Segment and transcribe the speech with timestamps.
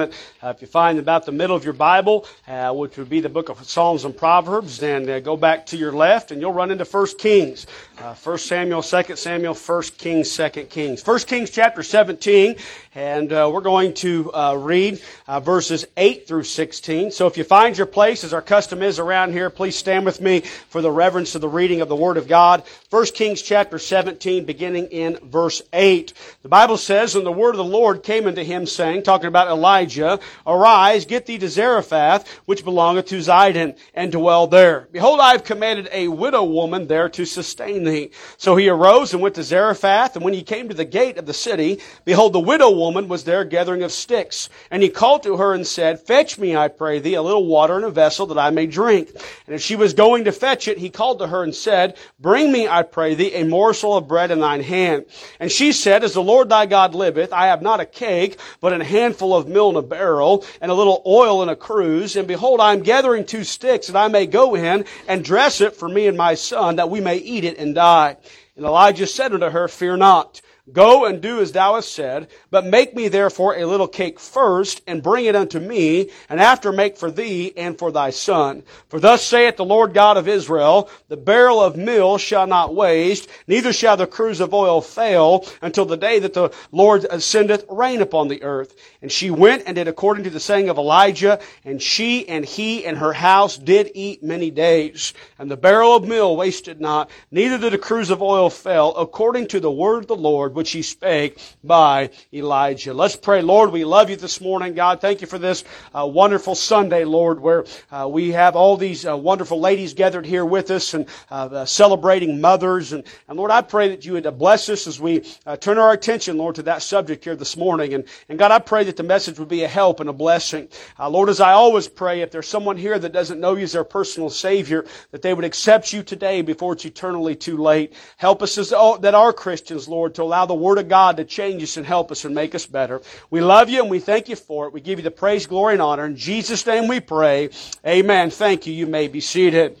[0.00, 3.28] Uh, if you find about the middle of your Bible, uh, which would be the
[3.28, 6.70] book of Psalms and Proverbs, then uh, go back to your left and you'll run
[6.70, 7.66] into 1 Kings.
[7.98, 11.06] Uh, 1 Samuel, 2 Samuel, 1 Kings, 2 Kings.
[11.06, 12.56] 1 Kings chapter 17,
[12.94, 15.00] and uh, we're going to uh, read
[15.42, 17.10] verses 8 through 16.
[17.10, 20.20] So if you find your place, as our custom is around here, please stand with
[20.20, 22.64] me for the reverence of the reading of the Word of God.
[22.90, 26.12] 1 Kings chapter 17, beginning in verse 8.
[26.42, 29.48] The Bible says, And the word of the Lord came unto him, saying, talking about
[29.48, 34.88] Elijah, Elijah, Arise, get thee to Zarephath, which belongeth to Zidon, and dwell there.
[34.92, 38.12] Behold, I have commanded a widow woman there to sustain thee.
[38.36, 41.26] So he arose and went to Zarephath, and when he came to the gate of
[41.26, 44.48] the city, behold, the widow woman was there gathering of sticks.
[44.70, 47.76] And he called to her and said, Fetch me, I pray thee, a little water
[47.76, 49.10] in a vessel that I may drink.
[49.46, 52.52] And as she was going to fetch it, he called to her and said, Bring
[52.52, 55.06] me, I pray thee, a morsel of bread in thine hand.
[55.40, 58.72] And she said, As the Lord thy God liveth, I have not a cake, but
[58.72, 62.16] an handful of meal in a barrel, and a little oil in a cruse.
[62.16, 65.76] And behold, I am gathering two sticks, that I may go in and dress it
[65.76, 68.16] for me and my son, that we may eat it and die.
[68.56, 70.40] And Elijah said unto her, Fear not.
[70.70, 74.80] Go and do as thou hast said, but make me therefore a little cake first,
[74.86, 78.62] and bring it unto me, and after make for thee and for thy son.
[78.88, 83.28] For thus saith the Lord God of Israel, the barrel of meal shall not waste,
[83.48, 88.00] neither shall the cruse of oil fail, until the day that the Lord sendeth rain
[88.00, 88.76] upon the earth.
[89.02, 92.86] And she went and did according to the saying of Elijah, and she and he
[92.86, 95.12] and her house did eat many days.
[95.40, 99.48] And the barrel of meal wasted not, neither did the cruse of oil fail, according
[99.48, 102.94] to the word of the Lord, which he spake by Elijah.
[102.94, 103.42] Let's pray.
[103.42, 104.74] Lord, we love you this morning.
[104.74, 109.06] God, thank you for this uh, wonderful Sunday, Lord, where uh, we have all these
[109.06, 112.92] uh, wonderful ladies gathered here with us and uh, uh, celebrating mothers.
[112.92, 115.92] And, and Lord, I pray that you would bless us as we uh, turn our
[115.92, 117.94] attention, Lord, to that subject here this morning.
[117.94, 120.68] And, and God, I pray that the message would be a help and a blessing.
[120.98, 123.84] Lord, as I always pray, if there's someone here that doesn't know you as their
[123.84, 127.94] personal Savior, that they would accept you today before it's eternally too late.
[128.16, 131.24] Help us as, that are Christians, Lord, to allow allow the Word of God to
[131.24, 133.00] change us and help us and make us better.
[133.30, 134.72] We love you and we thank you for it.
[134.72, 136.04] We give you the praise, glory, and honor.
[136.04, 137.50] In Jesus' name we pray.
[137.86, 138.30] Amen.
[138.30, 138.72] Thank you.
[138.72, 139.78] You may be seated.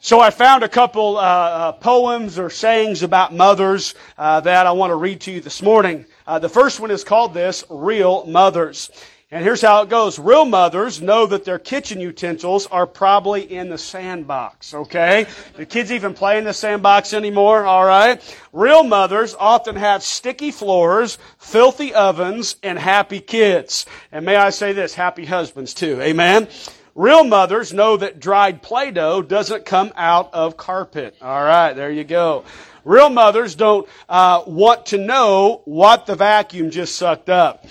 [0.00, 4.72] So I found a couple uh, uh, poems or sayings about mothers uh, that I
[4.72, 6.04] want to read to you this morning.
[6.26, 8.90] Uh, the first one is called this, Real Mothers.
[9.32, 10.18] And here's how it goes.
[10.18, 15.26] Real mothers know that their kitchen utensils are probably in the sandbox, okay?
[15.56, 17.66] The kids even play in the sandbox anymore?
[17.66, 18.22] Alright?
[18.52, 23.86] Real mothers often have sticky floors, filthy ovens, and happy kids.
[24.12, 25.98] And may I say this, happy husbands too.
[26.02, 26.46] Amen?
[26.94, 31.16] Real mothers know that dried Play-Doh doesn't come out of carpet.
[31.22, 32.44] Alright, there you go.
[32.84, 37.64] Real mothers don't uh, want to know what the vacuum just sucked up.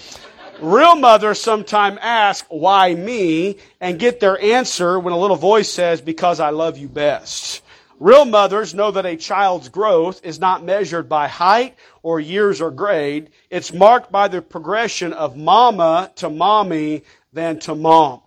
[0.62, 3.58] Real mothers sometimes ask, why me?
[3.80, 7.64] And get their answer when a little voice says, because I love you best.
[8.00, 12.70] Real mothers know that a child's growth is not measured by height or years or
[12.70, 13.32] grade.
[13.50, 18.22] It's marked by the progression of mama to mommy than to mom.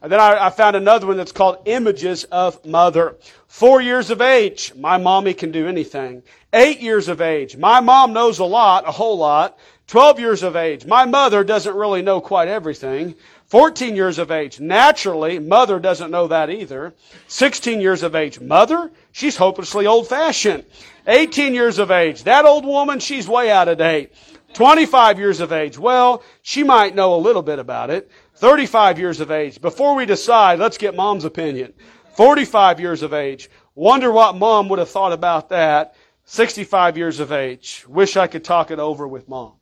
[0.00, 3.16] And then I, I, found another one that's called Images of Mother.
[3.46, 6.22] Four years of age, my mommy can do anything.
[6.52, 9.58] Eight years of age, my mom knows a lot, a whole lot.
[9.86, 10.86] 12 years of age.
[10.86, 13.14] My mother doesn't really know quite everything.
[13.46, 14.58] 14 years of age.
[14.58, 16.94] Naturally, mother doesn't know that either.
[17.28, 18.40] 16 years of age.
[18.40, 18.90] Mother?
[19.12, 20.64] She's hopelessly old fashioned.
[21.06, 22.24] 18 years of age.
[22.24, 24.12] That old woman, she's way out of date.
[24.54, 25.78] 25 years of age.
[25.78, 28.10] Well, she might know a little bit about it.
[28.36, 29.60] 35 years of age.
[29.60, 31.74] Before we decide, let's get mom's opinion.
[32.16, 33.50] 45 years of age.
[33.74, 35.94] Wonder what mom would have thought about that.
[36.24, 37.84] 65 years of age.
[37.86, 39.52] Wish I could talk it over with mom.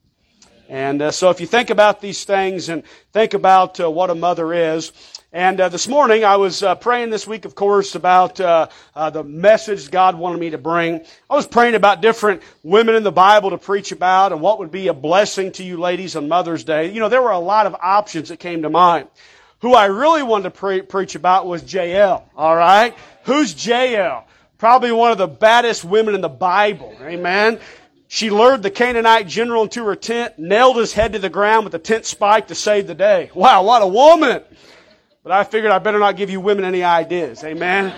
[0.68, 4.14] And uh, so if you think about these things and think about uh, what a
[4.14, 4.92] mother is,
[5.34, 9.08] and uh, this morning I was uh, praying this week, of course, about uh, uh,
[9.08, 11.00] the message God wanted me to bring.
[11.30, 14.70] I was praying about different women in the Bible to preach about and what would
[14.70, 16.92] be a blessing to you ladies on Mother's Day.
[16.92, 19.08] You know, there were a lot of options that came to mind.
[19.60, 22.28] Who I really wanted to pre- preach about was Jael.
[22.36, 22.94] All right,
[23.24, 24.26] who's Jael?
[24.58, 26.94] Probably one of the baddest women in the Bible.
[27.00, 27.58] Amen.
[28.14, 31.72] She lured the Canaanite general into her tent, nailed his head to the ground with
[31.72, 33.30] a tent spike to save the day.
[33.32, 34.42] Wow, what a woman!
[35.22, 37.42] But I figured I better not give you women any ideas.
[37.42, 37.94] Amen.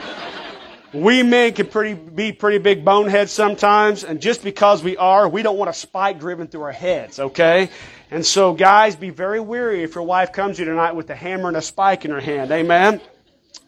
[0.92, 5.42] we men can pretty, be pretty big boneheads sometimes, and just because we are, we
[5.42, 7.68] don't want a spike driven through our heads, okay?
[8.12, 11.16] And so, guys, be very weary if your wife comes to you tonight with a
[11.16, 12.52] hammer and a spike in her hand.
[12.52, 13.00] Amen.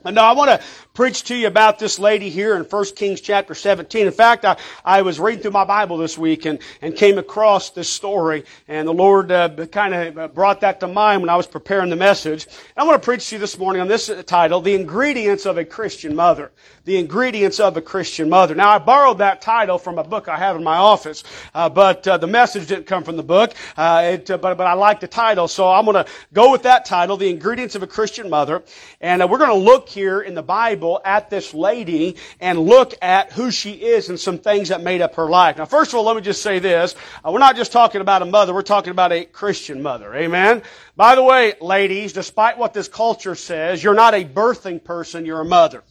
[0.04, 3.54] No, I want to preach to you about this lady here in 1 Kings chapter
[3.54, 4.06] 17.
[4.06, 7.70] In fact, I, I was reading through my Bible this week and, and came across
[7.70, 11.48] this story, and the Lord uh, kind of brought that to mind when I was
[11.48, 12.46] preparing the message.
[12.46, 15.58] And I want to preach to you this morning on this title, The Ingredients of
[15.58, 16.52] a Christian Mother.
[16.84, 18.54] The Ingredients of a Christian Mother.
[18.54, 22.06] Now, I borrowed that title from a book I have in my office, uh, but
[22.06, 25.00] uh, the message didn't come from the book, uh, it, uh, but, but I like
[25.00, 28.30] the title, so I'm going to go with that title, The Ingredients of a Christian
[28.30, 28.62] Mother,
[29.00, 32.94] and uh, we're going to look here in the Bible at this lady and look
[33.00, 35.56] at who she is and some things that made up her life.
[35.56, 36.94] Now, first of all, let me just say this.
[37.24, 40.14] Uh, we're not just talking about a mother, we're talking about a Christian mother.
[40.14, 40.62] Amen?
[40.96, 45.40] By the way, ladies, despite what this culture says, you're not a birthing person, you're
[45.40, 45.82] a mother.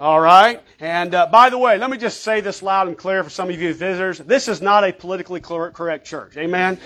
[0.00, 0.60] All right?
[0.80, 3.48] And uh, by the way, let me just say this loud and clear for some
[3.48, 4.18] of you visitors.
[4.18, 6.36] This is not a politically correct church.
[6.36, 6.78] Amen?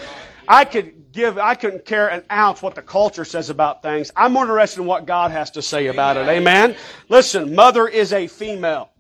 [0.49, 4.11] I could give, I couldn't care an ounce what the culture says about things.
[4.17, 6.29] I'm more interested in what God has to say about it.
[6.29, 6.77] Amen?
[7.09, 8.91] Listen, mother is a female.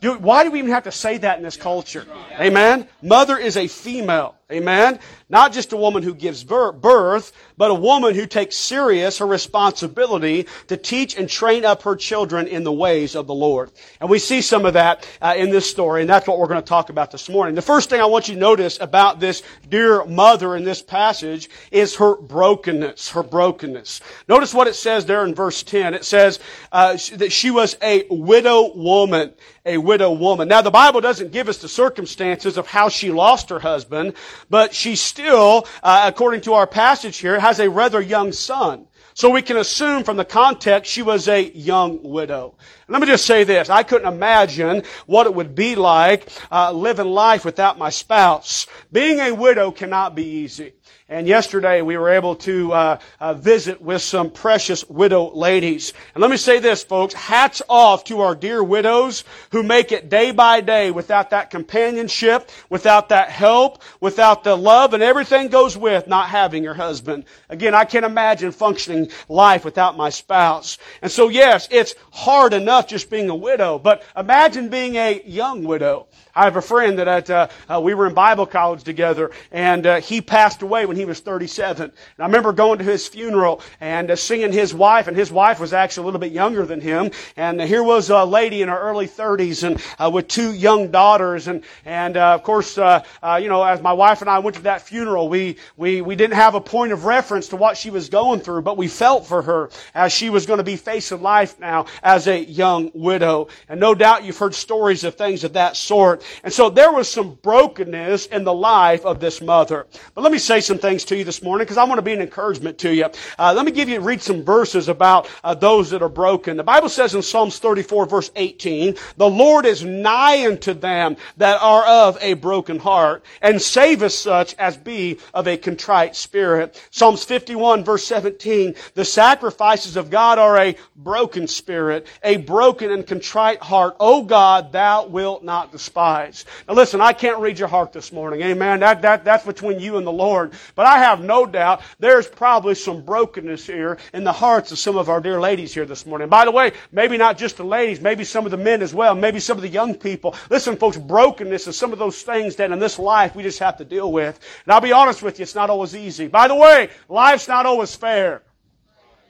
[0.00, 2.06] Do, why do we even have to say that in this culture?
[2.40, 2.88] Amen?
[3.02, 4.34] Mother is a female.
[4.52, 4.98] Amen?
[5.28, 10.46] Not just a woman who gives birth, but a woman who takes serious her responsibility
[10.66, 13.70] to teach and train up her children in the ways of the Lord.
[14.00, 16.62] And we see some of that uh, in this story, and that's what we're going
[16.62, 17.54] to talk about this morning.
[17.54, 21.48] The first thing I want you to notice about this dear mother in this passage
[21.70, 23.10] is her brokenness.
[23.10, 24.00] Her brokenness.
[24.28, 25.94] Notice what it says there in verse 10.
[25.94, 26.40] It says
[26.72, 29.32] uh, that she was a widow woman.
[29.66, 30.48] A widow woman.
[30.48, 34.14] Now, the Bible doesn't give us the circumstances of how she lost her husband,
[34.48, 38.86] but she still, uh, according to our passage here, has a rather young son.
[39.14, 42.54] So we can assume from the context she was a young widow.
[42.90, 43.70] Let me just say this.
[43.70, 48.66] I couldn't imagine what it would be like uh, living life without my spouse.
[48.90, 50.72] Being a widow cannot be easy.
[51.10, 55.92] And yesterday we were able to uh, uh, visit with some precious widow ladies.
[56.14, 57.14] And let me say this, folks.
[57.14, 62.48] Hats off to our dear widows who make it day by day without that companionship,
[62.68, 67.24] without that help, without the love and everything goes with not having your husband.
[67.48, 70.78] Again, I can't imagine functioning life without my spouse.
[71.02, 75.64] And so yes, it's hard enough just being a widow, but imagine being a young
[75.64, 76.06] widow.
[76.34, 79.84] I have a friend that at, uh, uh, we were in Bible college together, and
[79.84, 81.84] uh, he passed away when he was 37.
[81.84, 85.58] And I remember going to his funeral and uh, seeing his wife, and his wife
[85.58, 87.10] was actually a little bit younger than him.
[87.36, 91.48] And here was a lady in her early 30s and uh, with two young daughters.
[91.48, 94.82] And and uh, of course, you know, as my wife and I went to that
[94.82, 98.40] funeral, we we we didn't have a point of reference to what she was going
[98.40, 101.86] through, but we felt for her as she was going to be facing life now
[102.02, 103.48] as a young widow.
[103.68, 106.22] And no doubt you've heard stories of things of that sort.
[106.44, 109.86] And so there was some brokenness in the life of this mother.
[110.14, 112.12] But let me say some things to you this morning because I want to be
[112.12, 113.06] an encouragement to you.
[113.38, 116.56] Uh, let me give you, read some verses about uh, those that are broken.
[116.56, 121.60] The Bible says in Psalms 34 verse 18, the Lord is nigh unto them that
[121.60, 126.80] are of a broken heart and saveth such as be of a contrite spirit.
[126.90, 133.06] Psalms 51 verse 17, the sacrifices of God are a broken spirit, a broken and
[133.06, 133.96] contrite heart.
[133.98, 136.44] O God, thou wilt not despise.
[136.68, 138.42] Now listen, I can't read your heart this morning.
[138.42, 138.80] Amen.
[138.80, 140.52] That, that, that's between you and the Lord.
[140.74, 144.98] But I have no doubt there's probably some brokenness here in the hearts of some
[144.98, 146.28] of our dear ladies here this morning.
[146.28, 149.14] By the way, maybe not just the ladies, maybe some of the men as well,
[149.14, 150.34] maybe some of the young people.
[150.50, 153.78] Listen, folks, brokenness is some of those things that in this life we just have
[153.78, 154.38] to deal with.
[154.64, 156.28] And I'll be honest with you, it's not always easy.
[156.28, 158.42] By the way, life's not always fair.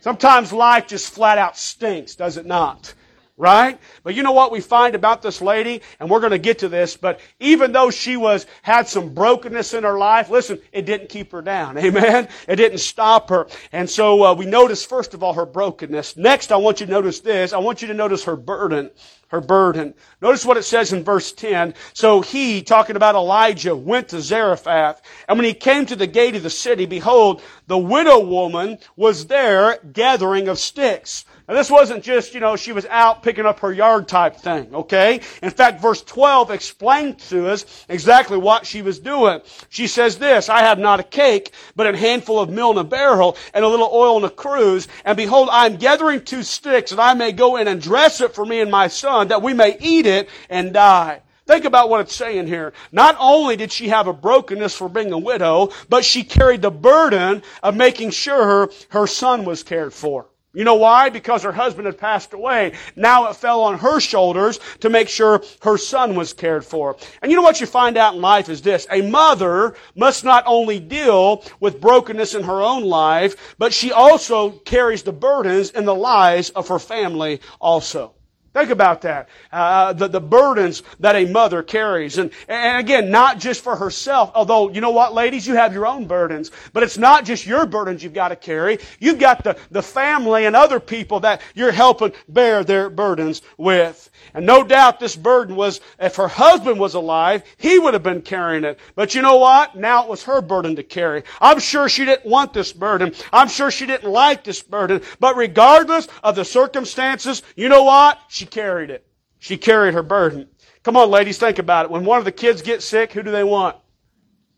[0.01, 2.95] Sometimes life just flat out stinks, does it not?
[3.41, 3.79] Right?
[4.03, 5.81] But you know what we find about this lady?
[5.99, 9.73] And we're going to get to this, but even though she was, had some brokenness
[9.73, 11.79] in her life, listen, it didn't keep her down.
[11.85, 12.29] Amen?
[12.47, 13.47] It didn't stop her.
[13.73, 16.19] And so uh, we notice, first of all, her brokenness.
[16.19, 17.55] Next, I want you to notice this.
[17.55, 18.91] I want you to notice her burden.
[19.29, 19.95] Her burden.
[20.21, 21.73] Notice what it says in verse 10.
[21.95, 25.01] So he, talking about Elijah, went to Zarephath.
[25.29, 29.29] And when he came to the gate of the city, behold, the widow woman was
[29.29, 31.25] there gathering of sticks.
[31.51, 34.73] And this wasn't just, you know, she was out picking up her yard type thing,
[34.73, 35.21] okay?
[35.43, 39.41] In fact, verse 12 explains to us exactly what she was doing.
[39.69, 42.85] She says this, I have not a cake, but a handful of meal in a
[42.85, 44.87] barrel and a little oil in a cruse.
[45.05, 48.33] And behold, I am gathering two sticks that I may go in and dress it
[48.33, 51.21] for me and my son that we may eat it and die.
[51.49, 52.75] Think about what it's saying here.
[52.93, 56.71] Not only did she have a brokenness for being a widow, but she carried the
[56.71, 60.29] burden of making sure her, her son was cared for.
[60.53, 61.11] You know why?
[61.11, 62.73] Because her husband had passed away.
[62.97, 66.97] Now it fell on her shoulders to make sure her son was cared for.
[67.23, 68.85] And you know what you find out in life is this.
[68.91, 74.51] A mother must not only deal with brokenness in her own life, but she also
[74.51, 78.15] carries the burdens and the lives of her family also.
[78.53, 79.29] Think about that.
[79.53, 82.19] Uh, the, the burdens that a mother carries.
[82.19, 85.87] And, and again, not just for herself, although, you know what, ladies, you have your
[85.87, 86.51] own burdens.
[86.73, 88.81] But it's not just your burdens you've got to carry.
[88.99, 94.11] You've got the, the family and other people that you're helping bear their burdens with.
[94.35, 98.23] And no doubt this burden was, if her husband was alive, he would have been
[98.23, 98.81] carrying it.
[98.97, 99.77] But you know what?
[99.77, 101.23] Now it was her burden to carry.
[101.41, 103.15] I'm sure she didn't want this burden.
[103.33, 105.03] I'm sure she didn't like this burden.
[105.21, 108.19] But regardless of the circumstances, you know what?
[108.47, 109.07] Carried it.
[109.39, 110.49] She carried her burden.
[110.83, 111.91] Come on, ladies, think about it.
[111.91, 113.77] When one of the kids gets sick, who do they want?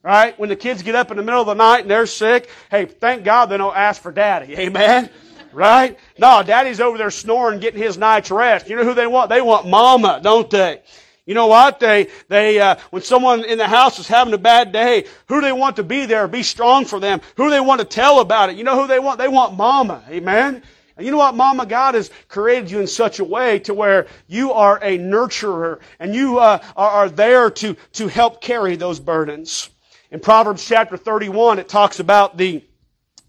[0.03, 0.39] Right?
[0.39, 2.87] When the kids get up in the middle of the night and they're sick, hey,
[2.87, 4.55] thank God they don't ask for daddy.
[4.59, 5.09] Amen?
[5.53, 5.99] Right?
[6.19, 8.69] No, daddy's over there snoring, getting his night's rest.
[8.69, 9.31] You know who they want?
[9.31, 10.83] They want mama, don't they?
[11.25, 11.79] You know what?
[11.79, 15.53] They, they, uh, when someone in the house is having a bad day, who they
[15.53, 17.21] want to be there, be strong for them?
[17.37, 18.57] Who they want to tell about it?
[18.57, 19.19] You know who they want?
[19.19, 20.03] They want mama.
[20.09, 20.63] Amen?
[21.03, 21.67] You know what, Mama?
[21.67, 26.15] God has created you in such a way to where you are a nurturer and
[26.15, 29.71] you uh, are, are there to, to help carry those burdens.
[30.11, 32.63] In Proverbs chapter 31, it talks about the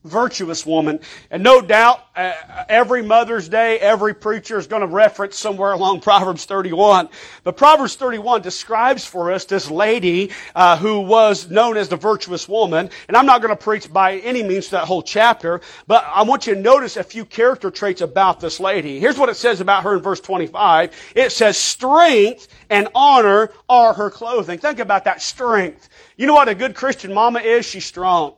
[0.03, 1.00] virtuous woman.
[1.31, 2.33] And no doubt, uh,
[2.67, 7.10] every Mother's Day, every preacher is going to reference somewhere along Proverbs 31.
[7.43, 12.48] But Proverbs 31 describes for us this lady uh, who was known as the virtuous
[12.48, 12.89] woman.
[13.07, 16.48] And I'm not going to preach by any means that whole chapter, but I want
[16.48, 19.00] you to notice a few character traits about this lady.
[19.00, 21.13] Here's what it says about her in verse 25.
[21.15, 24.60] It says, strength and honor are her clothing.
[24.60, 25.89] Think about that strength.
[26.17, 27.65] You know what a good Christian mama is?
[27.65, 28.36] She's strong.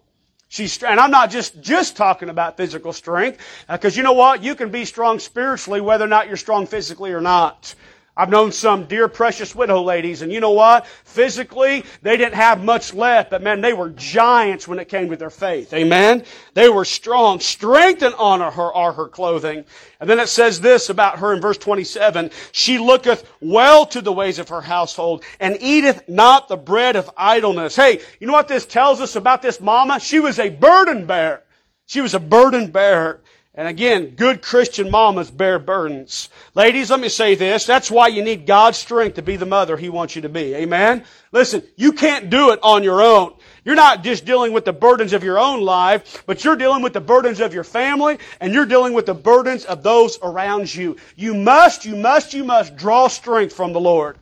[0.48, 4.44] She's, and I'm not just, just talking about physical strength, because uh, you know what?
[4.44, 7.74] You can be strong spiritually whether or not you're strong physically or not.
[8.17, 10.88] I've known some dear precious widow ladies, and you know what?
[11.03, 15.17] Physically, they didn't have much left, but man, they were giants when it came to
[15.17, 15.74] their faith.
[15.74, 16.24] Amen?
[16.53, 17.41] They were strong.
[17.41, 19.65] Strength and honor her are her clothing.
[20.00, 24.13] And then it says this about her in verse 27, She looketh well to the
[24.13, 27.75] ways of her household, and eateth not the bread of idleness.
[27.75, 30.00] Hey, you know what this tells us about this mama?
[30.00, 31.43] She was a burden bearer.
[31.86, 33.19] She was a burden bearer.
[33.57, 36.27] And again, good Christian mamas bear burdens.
[36.55, 37.65] Ladies, let me say this.
[37.65, 40.53] That's why you need God's strength to be the mother He wants you to be.
[40.55, 41.05] Amen?
[41.31, 43.33] Listen, you can't do it on your own.
[43.63, 46.91] You're not just dealing with the burdens of your own life, but you're dealing with
[46.91, 50.97] the burdens of your family, and you're dealing with the burdens of those around you.
[51.15, 54.17] You must, you must, you must draw strength from the Lord.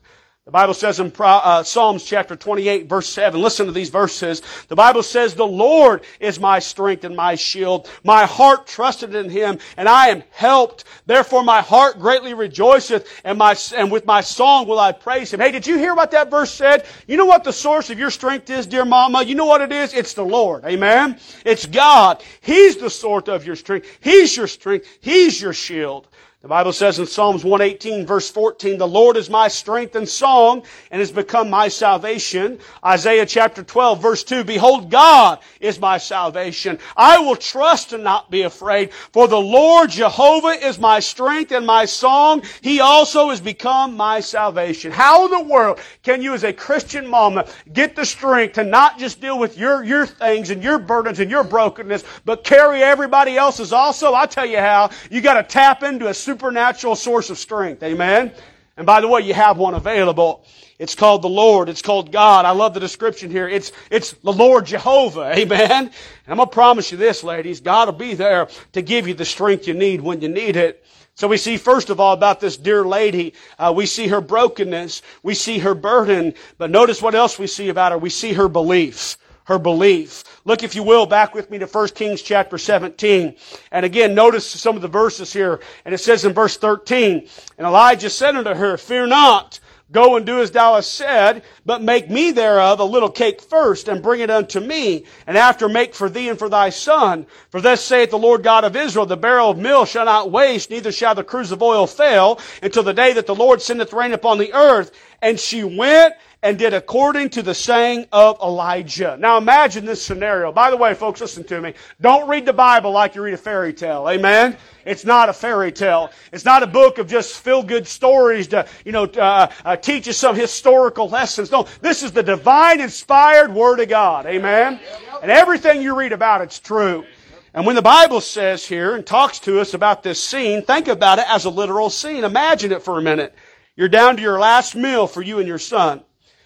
[0.45, 4.41] The Bible says in uh, Psalms chapter 28 verse 7, listen to these verses.
[4.67, 7.89] The Bible says, the Lord is my strength and my shield.
[8.03, 10.83] My heart trusted in him and I am helped.
[11.05, 15.39] Therefore my heart greatly rejoiceth and my, and with my song will I praise him.
[15.39, 16.85] Hey, did you hear what that verse said?
[17.07, 19.23] You know what the source of your strength is, dear mama?
[19.23, 19.93] You know what it is?
[19.93, 20.65] It's the Lord.
[20.65, 21.21] Amen?
[21.45, 22.21] It's God.
[22.41, 23.87] He's the source of your strength.
[24.01, 24.89] He's your strength.
[24.99, 26.09] He's your shield.
[26.43, 30.63] The Bible says in Psalms 118 verse 14, the Lord is my strength and song
[30.91, 32.59] and has become my salvation.
[32.83, 36.79] Isaiah chapter 12 verse 2, behold God is my salvation.
[36.97, 41.65] I will trust and not be afraid, for the Lord Jehovah is my strength and
[41.65, 42.43] my song.
[42.59, 44.91] He also has become my salvation.
[44.91, 48.99] How in the world can you as a Christian mama get the strength to not
[48.99, 53.37] just deal with your, your things and your burdens and your brokenness, but carry everybody
[53.37, 54.11] else's also?
[54.11, 54.89] I'll tell you how.
[55.09, 57.83] You gotta tap into a supernatural source of strength.
[57.83, 58.31] Amen?
[58.75, 60.43] And by the way, you have one available.
[60.79, 61.69] It's called the Lord.
[61.69, 62.43] It's called God.
[62.43, 63.47] I love the description here.
[63.47, 65.31] It's, it's the Lord Jehovah.
[65.37, 65.69] Amen?
[65.69, 65.91] And
[66.27, 67.61] I'm going to promise you this, ladies.
[67.61, 70.83] God will be there to give you the strength you need when you need it.
[71.13, 73.35] So we see first of all about this dear lady.
[73.59, 75.03] Uh, we see her brokenness.
[75.21, 76.33] We see her burden.
[76.57, 77.99] But notice what else we see about her.
[77.99, 80.23] We see her beliefs her belief.
[80.45, 83.35] Look, if you will, back with me to 1 Kings chapter 17.
[83.71, 85.61] And again, notice some of the verses here.
[85.85, 89.59] And it says in verse 13, And Elijah said unto her, Fear not,
[89.93, 93.87] Go and do as thou hast said, but make me thereof a little cake first,
[93.87, 97.27] and bring it unto me, and after make for thee and for thy son.
[97.51, 100.71] For thus saith the Lord God of Israel, the barrel of meal shall not waste,
[100.71, 104.13] neither shall the cruse of oil fail, until the day that the Lord sendeth rain
[104.13, 104.91] upon the earth.
[105.21, 109.15] And she went and did according to the saying of Elijah.
[109.17, 110.51] Now imagine this scenario.
[110.51, 111.73] By the way, folks, listen to me.
[112.01, 114.09] Don't read the Bible like you read a fairy tale.
[114.09, 114.57] Amen?
[114.85, 116.11] It's not a fairy tale.
[116.33, 120.17] It's not a book of just feel-good stories to, you know, uh, uh, teach us
[120.17, 121.49] some historical lessons.
[121.49, 124.25] No, this is the divine inspired Word of God.
[124.25, 124.81] Amen?
[125.21, 127.05] And everything you read about it's true.
[127.53, 131.19] And when the Bible says here and talks to us about this scene, think about
[131.19, 132.25] it as a literal scene.
[132.25, 133.33] Imagine it for a minute.
[133.77, 136.03] You're down to your last meal for you and your son.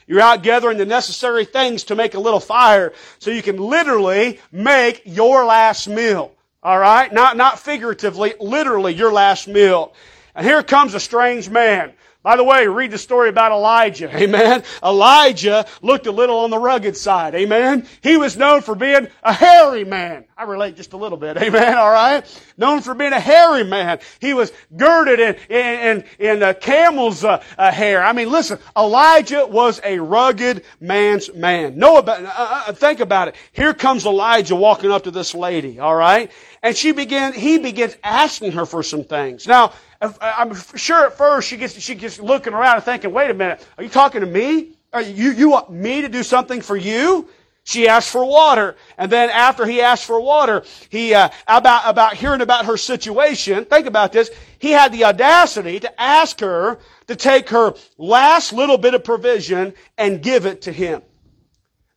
[0.08, 4.40] You're out gathering the necessary things to make a little fire so you can literally
[4.52, 6.32] make your last meal.
[6.64, 7.14] Alright?
[7.14, 9.94] Not, not figuratively, literally your last meal.
[10.34, 11.94] And here comes a strange man.
[12.28, 14.14] By the way, read the story about Elijah.
[14.22, 14.62] Amen.
[14.84, 17.34] Elijah looked a little on the rugged side.
[17.36, 17.88] Amen.
[18.02, 20.26] He was known for being a hairy man.
[20.38, 21.38] I relate just a little bit.
[21.42, 21.78] Amen.
[21.78, 22.26] All right.
[22.58, 24.00] Known for being a hairy man.
[24.20, 28.04] He was girded in, in, in, in camel's uh, uh, hair.
[28.04, 31.78] I mean, listen, Elijah was a rugged man's man.
[31.78, 33.36] Know about, uh, uh, think about it.
[33.54, 35.80] Here comes Elijah walking up to this lady.
[35.80, 36.30] All right.
[36.68, 39.48] And she began, he begins asking her for some things.
[39.48, 39.72] Now,
[40.02, 43.66] I'm sure at first she gets, she gets looking around and thinking, wait a minute,
[43.78, 44.74] are you talking to me?
[44.92, 47.30] Are you, you want me to do something for you?
[47.64, 48.76] She asked for water.
[48.98, 53.64] And then after he asked for water, he, uh, about, about hearing about her situation,
[53.64, 58.78] think about this, he had the audacity to ask her to take her last little
[58.78, 61.02] bit of provision and give it to him.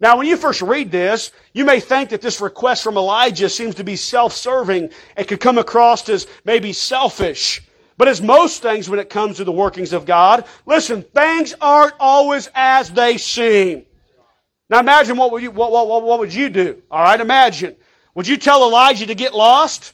[0.00, 3.74] Now, when you first read this, you may think that this request from Elijah seems
[3.74, 7.62] to be self-serving and could come across as maybe selfish.
[7.98, 11.92] But as most things when it comes to the workings of God, listen, things aren't
[12.00, 13.84] always as they seem.
[14.70, 16.80] Now imagine what would you, what, what, what would you do?
[16.90, 17.76] Alright, imagine.
[18.14, 19.92] Would you tell Elijah to get lost?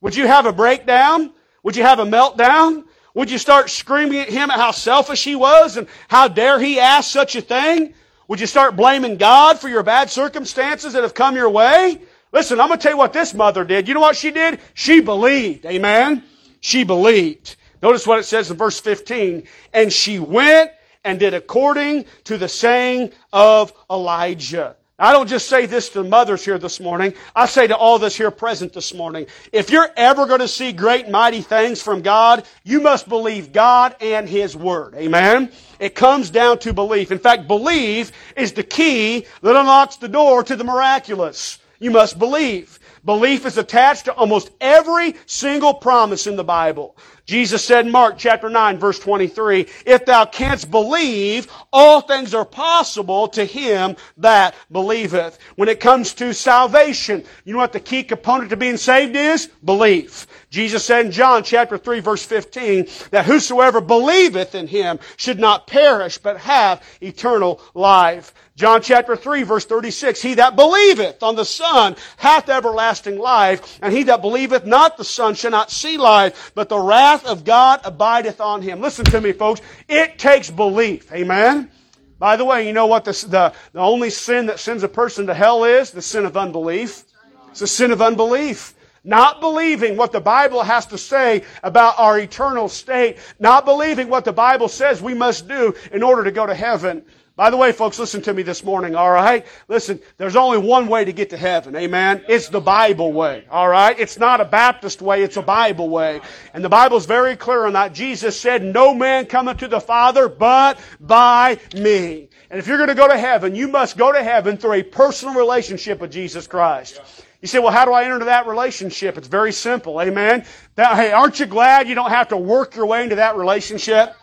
[0.00, 1.34] Would you have a breakdown?
[1.64, 2.84] Would you have a meltdown?
[3.14, 6.80] Would you start screaming at him at how selfish he was and how dare he
[6.80, 7.94] ask such a thing?
[8.28, 12.00] Would you start blaming God for your bad circumstances that have come your way?
[12.32, 13.86] Listen, I'm going to tell you what this mother did.
[13.86, 14.60] You know what she did?
[14.74, 15.66] She believed.
[15.66, 16.24] Amen
[16.64, 17.56] she believed.
[17.82, 19.42] Notice what it says in verse 15.
[19.74, 20.70] And she went
[21.04, 24.74] and did according to the saying of Elijah.
[24.96, 27.14] I don't just say this to mothers here this morning.
[27.34, 29.26] I say to all this here present this morning.
[29.52, 33.96] If you're ever going to see great mighty things from God, you must believe God
[34.00, 34.94] and His Word.
[34.94, 35.50] Amen?
[35.80, 37.10] It comes down to belief.
[37.10, 41.58] In fact, belief is the key that unlocks the door to the miraculous.
[41.80, 42.78] You must believe.
[43.04, 46.96] Belief is attached to almost every single promise in the Bible.
[47.26, 52.44] Jesus said in Mark chapter 9 verse 23, if thou canst believe, all things are
[52.44, 55.38] possible to him that believeth.
[55.56, 59.48] When it comes to salvation, you know what the key component to being saved is?
[59.64, 60.26] Belief.
[60.50, 65.66] Jesus said in John chapter 3 verse 15 that whosoever believeth in him should not
[65.66, 68.34] perish but have eternal life.
[68.56, 73.92] John chapter 3 verse 36, He that believeth on the Son hath everlasting life, and
[73.92, 77.80] he that believeth not the Son shall not see life, but the wrath of God
[77.84, 78.80] abideth on him.
[78.80, 81.12] Listen to me folks, it takes belief.
[81.12, 81.70] Amen?
[82.18, 85.26] By the way, you know what the, the, the only sin that sends a person
[85.26, 85.90] to hell is?
[85.90, 87.04] The sin of unbelief.
[87.50, 88.74] It's the sin of unbelief.
[89.04, 93.18] Not believing what the Bible has to say about our eternal state.
[93.38, 97.04] Not believing what the Bible says we must do in order to go to heaven.
[97.36, 99.44] By the way, folks, listen to me this morning, alright?
[99.66, 102.24] Listen, there's only one way to get to heaven, amen?
[102.28, 103.98] It's the Bible way, alright?
[103.98, 106.20] It's not a Baptist way, it's a Bible way.
[106.52, 107.92] And the Bible's very clear on that.
[107.92, 112.28] Jesus said, no man cometh to the Father but by me.
[112.50, 114.82] And if you're going to go to heaven, you must go to heaven through a
[114.84, 117.00] personal relationship with Jesus Christ.
[117.40, 119.18] You say, well, how do I enter that relationship?
[119.18, 120.44] It's very simple, amen?
[120.76, 124.14] hey, aren't you glad you don't have to work your way into that relationship?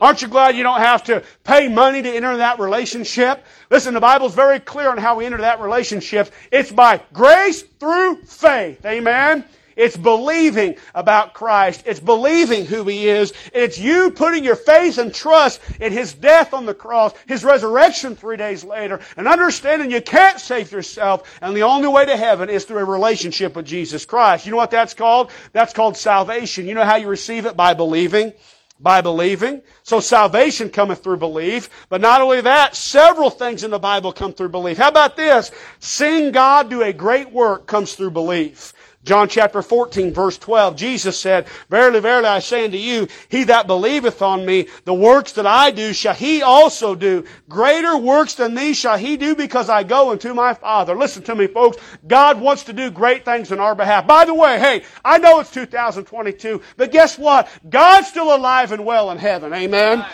[0.00, 3.44] Aren't you glad you don't have to pay money to enter that relationship?
[3.70, 6.32] Listen, the Bible's very clear on how we enter that relationship.
[6.50, 8.84] It's by grace through faith.
[8.86, 9.44] Amen?
[9.76, 11.84] It's believing about Christ.
[11.86, 13.32] It's believing who He is.
[13.54, 18.14] It's you putting your faith and trust in His death on the cross, His resurrection
[18.16, 22.50] three days later, and understanding you can't save yourself, and the only way to heaven
[22.50, 24.44] is through a relationship with Jesus Christ.
[24.44, 25.30] You know what that's called?
[25.52, 26.66] That's called salvation.
[26.66, 27.56] You know how you receive it?
[27.56, 28.34] By believing
[28.80, 29.62] by believing.
[29.82, 31.68] So salvation cometh through belief.
[31.88, 34.78] But not only that, several things in the Bible come through belief.
[34.78, 35.50] How about this?
[35.78, 38.72] Seeing God do a great work comes through belief.
[39.02, 43.66] John chapter 14 verse 12, Jesus said, Verily, verily, I say unto you, he that
[43.66, 47.24] believeth on me, the works that I do shall he also do.
[47.48, 50.94] Greater works than these shall he do because I go unto my Father.
[50.94, 54.06] Listen to me folks, God wants to do great things on our behalf.
[54.06, 57.48] By the way, hey, I know it's 2022, but guess what?
[57.70, 59.54] God's still alive and well in heaven.
[59.54, 60.04] Amen.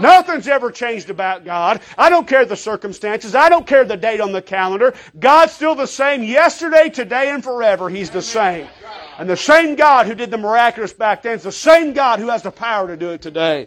[0.00, 1.80] Nothing's ever changed about God.
[1.96, 3.34] I don't care the circumstances.
[3.34, 4.94] I don't care the date on the calendar.
[5.18, 7.88] God's still the same yesterday, today, and forever.
[7.88, 8.68] He's the same.
[9.18, 12.28] And the same God who did the miraculous back then is the same God who
[12.28, 13.66] has the power to do it today.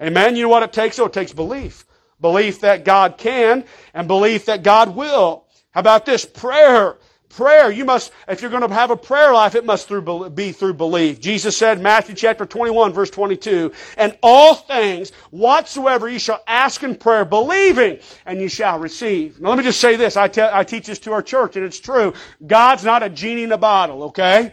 [0.00, 0.34] Amen.
[0.34, 0.98] You know what it takes?
[0.98, 1.84] Oh, it takes belief.
[2.20, 5.44] Belief that God can and belief that God will.
[5.70, 6.24] How about this?
[6.24, 6.96] Prayer
[7.30, 10.50] Prayer, you must, if you're going to have a prayer life, it must through, be
[10.50, 11.20] through belief.
[11.20, 16.96] Jesus said, Matthew chapter 21, verse 22, and all things whatsoever you shall ask in
[16.96, 19.40] prayer, believing, and you shall receive.
[19.40, 20.16] Now let me just say this.
[20.16, 22.14] I, tell, I teach this to our church, and it's true.
[22.44, 24.52] God's not a genie in a bottle, okay?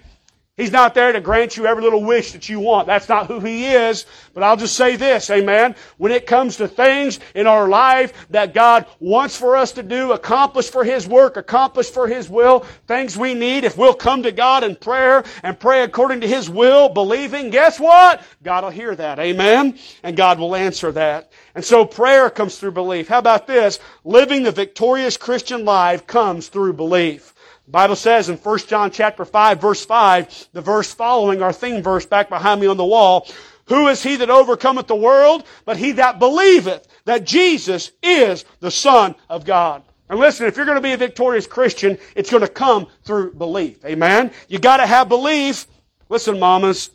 [0.58, 2.88] He's not there to grant you every little wish that you want.
[2.88, 4.08] That's not who He is.
[4.34, 5.76] But I'll just say this, amen.
[5.98, 10.14] When it comes to things in our life that God wants for us to do,
[10.14, 14.32] accomplish for His work, accomplish for His will, things we need, if we'll come to
[14.32, 18.24] God in prayer and pray according to His will, believing, guess what?
[18.42, 19.78] God will hear that, amen.
[20.02, 21.32] And God will answer that.
[21.54, 23.08] And so prayer comes through belief.
[23.08, 23.80] How about this?
[24.04, 27.36] Living the victorious Christian life comes through belief.
[27.68, 32.06] Bible says in 1 John chapter 5 verse 5, the verse following our theme verse
[32.06, 33.28] back behind me on the wall,
[33.66, 38.72] who is he that overcometh the world but he that believeth that Jesus is the
[38.72, 39.84] Son of God?
[40.10, 43.34] And listen, if you're going to be a victorious Christian, it's going to come through
[43.34, 43.84] belief.
[43.84, 44.32] Amen?
[44.48, 45.68] You gotta have belief.
[46.08, 46.92] Listen, mamas,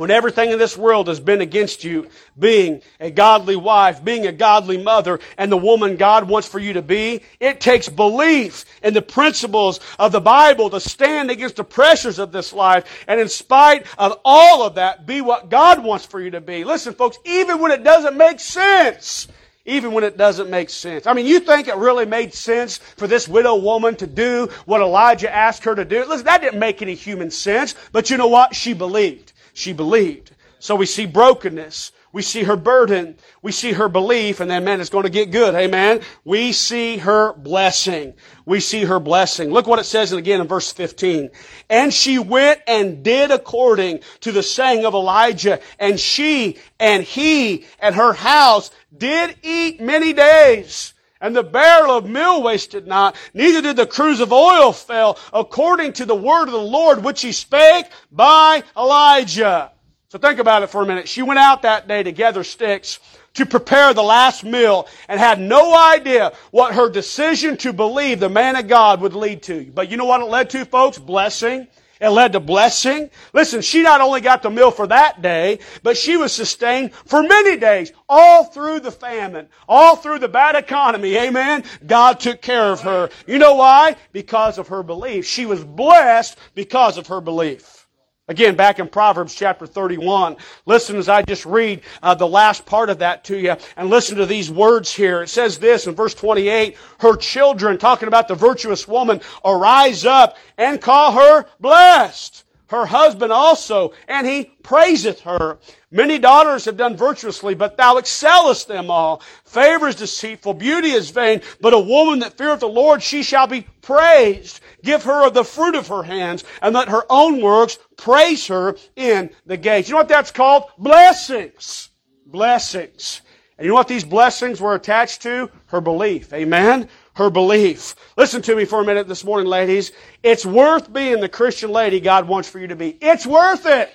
[0.00, 2.08] when everything in this world has been against you,
[2.38, 6.72] being a godly wife, being a godly mother, and the woman God wants for you
[6.72, 11.64] to be, it takes belief in the principles of the Bible to stand against the
[11.64, 16.06] pressures of this life, and in spite of all of that, be what God wants
[16.06, 16.64] for you to be.
[16.64, 19.28] Listen, folks, even when it doesn't make sense,
[19.66, 21.06] even when it doesn't make sense.
[21.06, 24.80] I mean, you think it really made sense for this widow woman to do what
[24.80, 26.06] Elijah asked her to do?
[26.06, 28.54] Listen, that didn't make any human sense, but you know what?
[28.54, 30.32] She believed she believed.
[30.58, 31.92] So we see brokenness.
[32.12, 33.16] We see her burden.
[33.40, 35.54] We see her belief, and then, man, it's going to get good.
[35.54, 36.00] Amen.
[36.24, 38.14] We see her blessing.
[38.46, 39.50] We see her blessing.
[39.50, 41.30] Look what it says again in verse 15.
[41.68, 47.66] And she went and did according to the saying of Elijah, and she and he
[47.78, 50.94] and her house did eat many days.
[51.20, 55.92] And the barrel of meal wasted not, neither did the cruse of oil fail, according
[55.94, 59.70] to the word of the Lord which he spake by Elijah.
[60.08, 61.08] So think about it for a minute.
[61.08, 62.98] She went out that day to gather sticks
[63.34, 68.28] to prepare the last meal and had no idea what her decision to believe the
[68.28, 69.70] man of God would lead to.
[69.72, 70.98] But you know what it led to, folks?
[70.98, 71.68] Blessing
[72.00, 73.10] it led to blessing.
[73.32, 77.22] Listen, she not only got the meal for that day, but she was sustained for
[77.22, 81.16] many days, all through the famine, all through the bad economy.
[81.16, 81.64] Amen.
[81.86, 83.10] God took care of her.
[83.26, 83.96] You know why?
[84.12, 85.26] Because of her belief.
[85.26, 87.88] She was blessed because of her belief.
[88.30, 92.88] Again, back in Proverbs chapter 31, listen as I just read uh, the last part
[92.88, 95.22] of that to you and listen to these words here.
[95.22, 100.36] It says this in verse 28, her children, talking about the virtuous woman, arise up
[100.56, 102.44] and call her blessed.
[102.70, 105.58] Her husband also, and he praiseth her.
[105.90, 109.22] Many daughters have done virtuously, but thou excellest them all.
[109.44, 113.48] Favor is deceitful, beauty is vain, but a woman that feareth the Lord, she shall
[113.48, 114.60] be praised.
[114.84, 118.76] Give her of the fruit of her hands, and let her own works praise her
[118.94, 119.88] in the gates.
[119.88, 120.70] You know what that's called?
[120.78, 121.88] Blessings.
[122.24, 123.22] Blessings.
[123.58, 125.50] And you know what these blessings were attached to?
[125.66, 126.32] Her belief.
[126.32, 126.88] Amen?
[127.20, 127.96] Her belief.
[128.16, 129.92] Listen to me for a minute this morning, ladies.
[130.22, 132.96] It's worth being the Christian lady God wants for you to be.
[132.98, 133.92] It's worth it.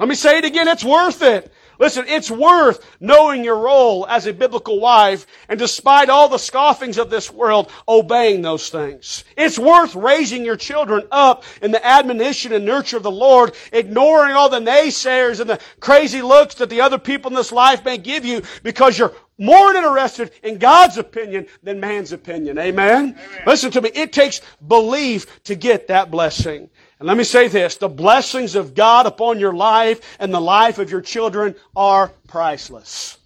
[0.00, 0.66] Let me say it again.
[0.66, 1.52] It's worth it.
[1.78, 6.98] Listen, it's worth knowing your role as a biblical wife and despite all the scoffings
[6.98, 9.24] of this world, obeying those things.
[9.36, 14.34] It's worth raising your children up in the admonition and nurture of the Lord, ignoring
[14.34, 17.98] all the naysayers and the crazy looks that the other people in this life may
[17.98, 22.58] give you because you're more interested in God's opinion than man's opinion.
[22.58, 23.16] Amen?
[23.16, 23.44] Amen?
[23.46, 23.90] Listen to me.
[23.94, 26.68] It takes belief to get that blessing.
[26.98, 30.78] And let me say this, the blessings of God upon your life and the life
[30.78, 33.18] of your children are priceless.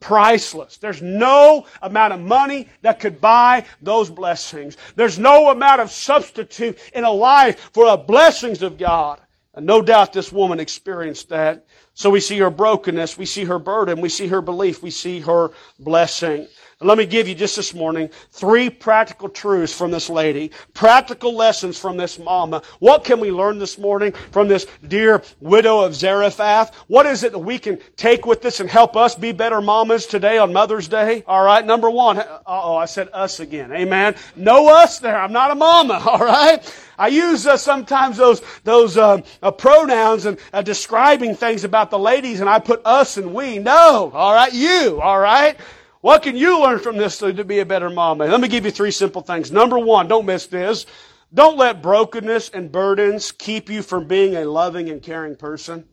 [0.00, 0.78] Priceless.
[0.78, 4.78] There's no amount of money that could buy those blessings.
[4.96, 9.20] There's no amount of substitute in a life for the blessings of God.
[9.52, 11.66] And no doubt this woman experienced that.
[11.92, 15.20] So we see her brokenness, we see her burden, we see her belief, we see
[15.20, 16.46] her blessing.
[16.82, 21.78] Let me give you just this morning three practical truths from this lady, practical lessons
[21.78, 22.62] from this mama.
[22.78, 26.74] What can we learn this morning from this dear widow of Zarephath?
[26.86, 30.06] What is it that we can take with us and help us be better mamas
[30.06, 31.22] today on Mother's Day?
[31.26, 32.24] All right, number one.
[32.46, 33.70] Oh, I said us again.
[33.72, 34.14] Amen.
[34.34, 35.20] No us there.
[35.20, 36.02] I'm not a mama.
[36.06, 36.64] All right.
[36.98, 41.98] I use uh, sometimes those those uh, uh, pronouns and uh, describing things about the
[41.98, 43.58] ladies, and I put us and we.
[43.58, 45.58] No, all right, you, all right.
[46.00, 48.18] What can you learn from this to be a better mom?
[48.18, 49.52] Let me give you three simple things.
[49.52, 50.86] Number one, don't miss this.
[51.32, 55.86] Don't let brokenness and burdens keep you from being a loving and caring person.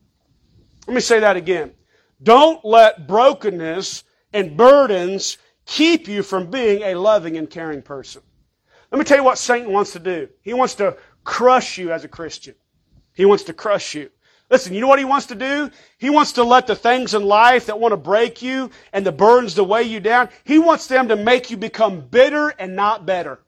[0.87, 1.73] Let me say that again.
[2.23, 8.21] Don't let brokenness and burdens keep you from being a loving and caring person.
[8.91, 10.29] Let me tell you what Satan wants to do.
[10.41, 12.55] He wants to crush you as a Christian.
[13.13, 14.09] He wants to crush you.
[14.49, 15.69] Listen, you know what he wants to do?
[15.97, 19.11] He wants to let the things in life that want to break you and the
[19.11, 23.05] burdens to weigh you down, he wants them to make you become bitter and not
[23.05, 23.39] better.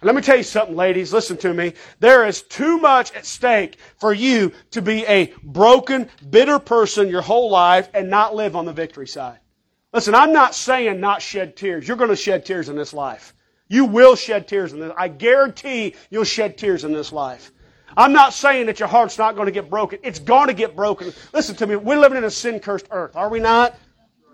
[0.00, 1.74] And let me tell you something, ladies, listen to me.
[2.00, 7.22] There is too much at stake for you to be a broken, bitter person your
[7.22, 9.38] whole life and not live on the victory side.
[9.92, 11.86] Listen, I'm not saying not shed tears.
[11.86, 13.34] You're going to shed tears in this life.
[13.68, 14.92] You will shed tears in this.
[14.96, 17.52] I guarantee you'll shed tears in this life.
[17.96, 19.98] I'm not saying that your heart's not going to get broken.
[20.02, 21.12] It's going to get broken.
[21.32, 21.76] Listen to me.
[21.76, 23.74] We're living in a sin cursed earth, are we not?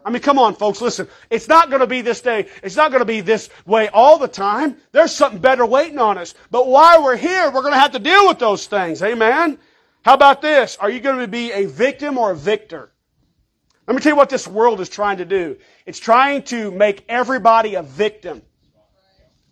[0.04, 1.06] I mean, come on, folks, listen.
[1.28, 2.48] It's not going to be this day.
[2.62, 4.76] It's not going to be this way all the time.
[4.92, 6.34] There's something better waiting on us.
[6.50, 9.02] But while we're here, we're going to have to deal with those things.
[9.02, 9.58] Amen?
[10.02, 10.78] How about this?
[10.80, 12.90] Are you going to be a victim or a victor?
[13.86, 15.58] Let me tell you what this world is trying to do.
[15.84, 18.42] It's trying to make everybody a victim.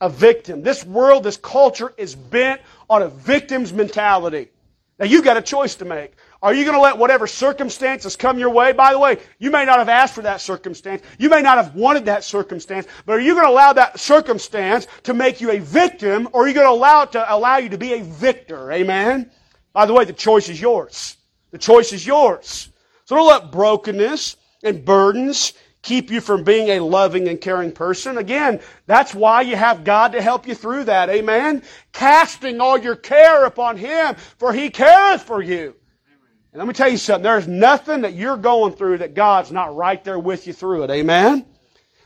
[0.01, 0.63] A victim.
[0.63, 4.51] This world, this culture is bent on a victim's mentality.
[4.99, 6.15] Now you've got a choice to make.
[6.43, 8.73] Are you going to let whatever circumstances come your way?
[8.73, 11.03] By the way, you may not have asked for that circumstance.
[11.19, 14.87] You may not have wanted that circumstance, but are you going to allow that circumstance
[15.05, 17.69] to make you a victim or are you going to allow it to allow you
[17.71, 18.71] to be a victor?
[18.73, 19.31] Amen?
[19.73, 21.17] By the way, the choice is yours.
[21.51, 22.71] The choice is yours.
[23.05, 25.53] So don't let brokenness and burdens
[25.87, 28.19] keep you from being a loving and caring person.
[28.19, 31.09] Again, that's why you have God to help you through that.
[31.09, 31.63] Amen?
[31.93, 35.77] Casting all your care upon Him, for He careth for you.
[36.53, 37.23] And let me tell you something.
[37.23, 40.91] There's nothing that you're going through that God's not right there with you through it.
[40.91, 41.47] Amen?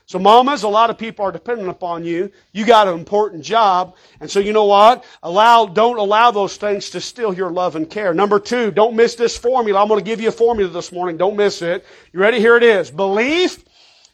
[0.05, 2.33] So mamas, a lot of people are dependent upon you.
[2.53, 3.95] You got an important job.
[4.21, 5.05] And so you know what?
[5.23, 8.13] Allow, don't allow those things to steal your love and care.
[8.13, 9.81] Number two, don't miss this formula.
[9.81, 11.17] I'm going to give you a formula this morning.
[11.17, 11.87] Don't miss it.
[12.13, 12.41] You ready?
[12.41, 12.91] Here it is.
[12.91, 13.65] Belief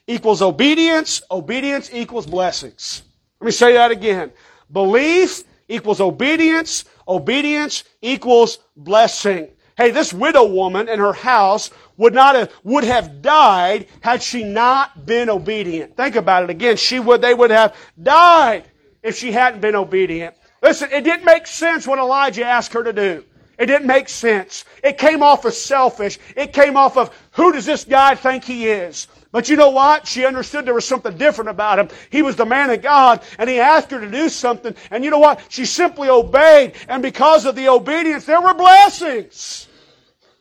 [0.07, 1.23] equals obedience.
[1.31, 3.03] Obedience equals blessings.
[3.40, 4.33] Let me say that again.
[4.73, 6.85] Belief equals obedience.
[7.07, 9.49] Obedience equals blessing.
[9.77, 14.42] Hey, this widow woman and her house would not have, would have died had she
[14.42, 15.97] not been obedient.
[15.97, 16.77] Think about it again.
[16.77, 18.64] She would, they would have died
[19.03, 20.35] if she hadn't been obedient.
[20.62, 23.23] Listen, it didn't make sense what Elijah asked her to do.
[23.59, 24.64] It didn't make sense.
[24.83, 26.19] It came off as selfish.
[26.37, 29.09] It came off of, who does this guy think he is?
[29.37, 30.07] But you know what?
[30.07, 31.90] She understood there was something different about him.
[32.09, 34.75] He was the man of God, and he asked her to do something.
[34.90, 35.42] And you know what?
[35.51, 39.68] She simply obeyed, and because of the obedience, there were blessings.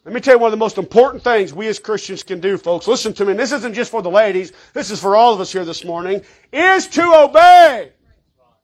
[0.06, 2.58] Let me tell you one of the most important things we as Christians can do,
[2.58, 2.88] folks.
[2.88, 3.32] Listen to me.
[3.32, 4.54] And this isn't just for the ladies.
[4.72, 6.22] This is for all of us here this morning.
[6.54, 7.92] Is to obey.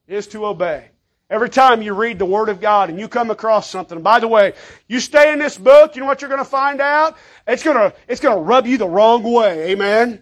[0.08, 0.90] Is to obey.
[1.32, 4.28] Every time you read the Word of God and you come across something, by the
[4.28, 4.52] way,
[4.89, 7.15] you stay in this book, you know what you're going to find out?
[7.48, 9.72] It's going to, it's going to rub you the wrong way.
[9.72, 10.22] Amen?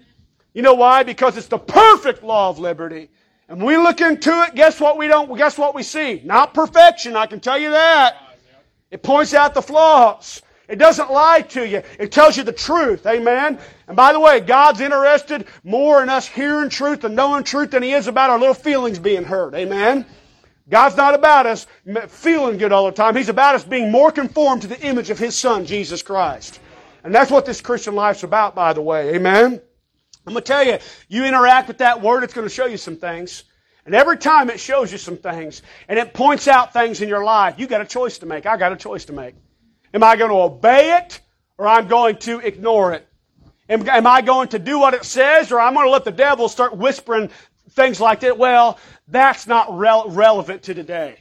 [0.54, 1.02] You know why?
[1.02, 3.10] Because it's the perfect law of liberty.
[3.48, 6.22] And when we look into it, guess what we don't, guess what we see?
[6.24, 8.16] Not perfection, I can tell you that.
[8.92, 10.44] It points out the flaws.
[10.68, 11.82] It doesn't lie to you.
[11.98, 13.08] It tells you the truth.
[13.08, 13.58] Amen?
[13.88, 17.82] And by the way, God's interested more in us hearing truth and knowing truth than
[17.82, 19.56] He is about our little feelings being hurt.
[19.56, 20.06] Amen?
[20.70, 21.66] God's not about us
[22.08, 23.16] feeling good all the time.
[23.16, 26.60] He's about us being more conformed to the image of His Son, Jesus Christ.
[27.04, 29.16] And that's what this Christian life's about, by the way.
[29.16, 29.62] Amen?
[30.28, 30.78] I'm going to tell you,
[31.08, 33.46] you interact with that Word, it's going to show you some things.
[33.86, 37.24] And every time it shows you some things, and it points out things in your
[37.24, 38.46] life, you got a choice to make.
[38.46, 39.34] I got a choice to make.
[39.94, 41.20] Am I going to obey it,
[41.58, 43.08] or I'm going to ignore it?
[43.70, 46.12] Am, am I going to do what it says, or I'm going to let the
[46.12, 47.32] devil start whispering
[47.80, 48.38] things like that?
[48.38, 51.18] Well, that's not relevant to today.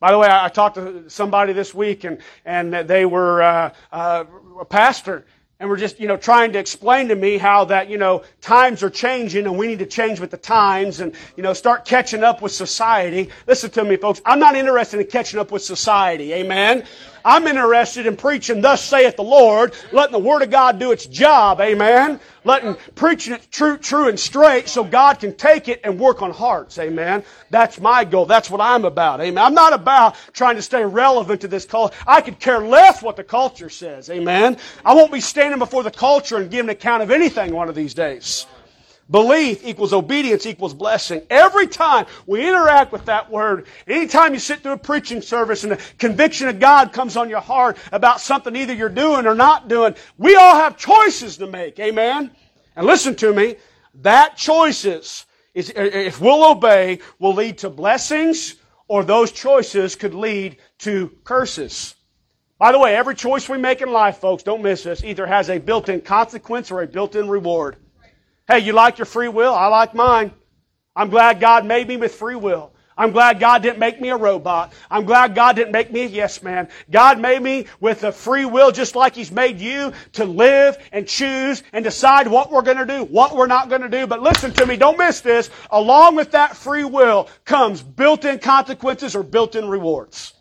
[0.00, 3.72] By the way, I, I, talked to somebody this week, and and they were uh,
[3.92, 4.24] uh,
[4.58, 5.26] a pastor,
[5.60, 8.82] and were just you know trying to explain to me how that you know times
[8.82, 12.24] are changing, and we need to change with the times, and you know start catching
[12.24, 13.28] up with society.
[13.46, 14.20] Listen to me, folks.
[14.24, 16.32] I'm not interested in catching up with society.
[16.32, 16.84] Amen.
[17.24, 21.06] I'm interested in preaching, thus saith the Lord, letting the Word of God do its
[21.06, 22.20] job, amen.
[22.44, 26.30] Letting, preaching it true, true and straight so God can take it and work on
[26.30, 27.22] hearts, amen.
[27.50, 28.24] That's my goal.
[28.24, 29.44] That's what I'm about, amen.
[29.44, 31.94] I'm not about trying to stay relevant to this culture.
[32.06, 34.56] I could care less what the culture says, amen.
[34.84, 37.74] I won't be standing before the culture and giving an account of anything one of
[37.74, 38.46] these days.
[39.10, 41.22] Belief equals obedience equals blessing.
[41.30, 45.72] Every time we interact with that word, anytime you sit through a preaching service and
[45.72, 49.66] the conviction of God comes on your heart about something either you're doing or not
[49.66, 51.80] doing, we all have choices to make.
[51.80, 52.30] Amen?
[52.76, 53.56] And listen to me,
[54.02, 58.54] that choices, is, if we'll obey, will lead to blessings
[58.86, 61.96] or those choices could lead to curses.
[62.58, 65.50] By the way, every choice we make in life, folks, don't miss this, either has
[65.50, 67.76] a built-in consequence or a built-in reward.
[68.50, 69.54] Hey, you like your free will?
[69.54, 70.32] I like mine.
[70.96, 72.72] I'm glad God made me with free will.
[72.98, 74.72] I'm glad God didn't make me a robot.
[74.90, 76.68] I'm glad God didn't make me a yes man.
[76.90, 81.06] God made me with a free will just like He's made you to live and
[81.06, 84.08] choose and decide what we're going to do, what we're not going to do.
[84.08, 85.48] But listen to me, don't miss this.
[85.70, 90.34] Along with that free will comes built-in consequences or built-in rewards.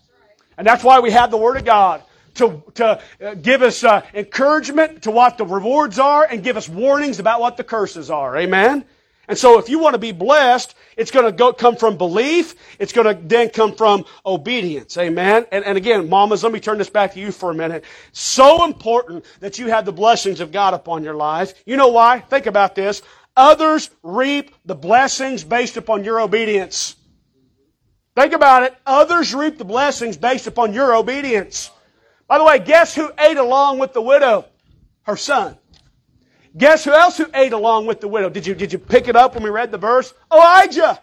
[0.57, 2.01] And that's why we have the Word of God
[2.39, 6.67] to, to uh, give us uh, encouragement to what the rewards are and give us
[6.67, 8.35] warnings about what the curses are.
[8.35, 8.83] Amen?
[9.29, 12.55] And so if you want to be blessed, it's going to go, come from belief.
[12.79, 14.97] It's going to then come from obedience.
[14.97, 15.45] Amen.
[15.51, 17.85] And, and again, mamas, let me turn this back to you for a minute.
[18.11, 21.53] So important that you have the blessings of God upon your life.
[21.67, 22.21] You know why?
[22.21, 23.03] Think about this.
[23.37, 26.95] Others reap the blessings based upon your obedience.
[28.15, 28.75] Think about it.
[28.85, 31.69] Others reap the blessings based upon your obedience.
[32.29, 34.45] By the way, guess who ate along with the widow?
[35.01, 35.57] Her son.
[36.55, 38.29] Guess who else who ate along with the widow?
[38.29, 40.13] Did you, did you pick it up when we read the verse?
[40.31, 41.01] Elijah.